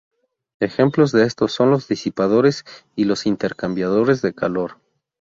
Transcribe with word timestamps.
Ejemplos 0.59 1.11
de 1.11 1.25
esto 1.25 1.47
son 1.47 1.69
los 1.69 1.87
disipadores 1.87 2.63
y 2.95 3.03
los 3.05 3.27
intercambiadores 3.27 4.23
de 4.23 4.33
calor. 4.33 4.77